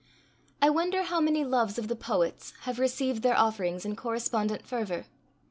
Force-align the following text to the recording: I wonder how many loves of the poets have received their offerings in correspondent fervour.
I 0.63 0.69
wonder 0.71 1.03
how 1.03 1.21
many 1.21 1.45
loves 1.45 1.77
of 1.77 1.87
the 1.87 1.95
poets 1.95 2.55
have 2.61 2.79
received 2.79 3.21
their 3.21 3.37
offerings 3.37 3.85
in 3.85 3.95
correspondent 3.95 4.65
fervour. 4.65 5.05